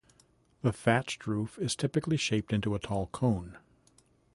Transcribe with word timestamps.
The 0.63 0.73
thatched 0.73 1.27
roof 1.27 1.59
is 1.59 1.75
typically 1.75 2.17
shaped 2.17 2.51
into 2.53 2.73
a 2.73 2.79
tall 2.79 3.05
cone. 3.11 3.59